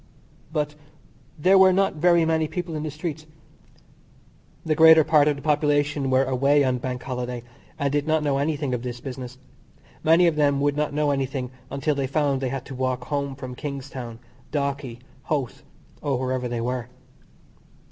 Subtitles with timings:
[0.51, 0.73] But
[1.37, 3.27] there were not very many people in the streets.
[4.65, 7.43] The greater part of the population were away on Bank Holiday,
[7.77, 9.37] and did not know anything of this business.
[10.03, 13.35] Many of them would not know anything until they found they had to walk home
[13.35, 14.17] from Kingstown,
[14.51, 15.61] Dalkey, Howth,
[16.01, 16.87] or wherever they were.